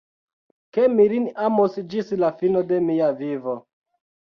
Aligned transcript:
Ke 0.77 0.85
mi 0.93 1.05
lin 1.11 1.29
amos 1.49 1.79
ĝis 1.95 2.13
la 2.25 2.35
fino 2.43 2.67
de 2.75 2.85
mia 2.91 3.15
vivo. 3.25 3.61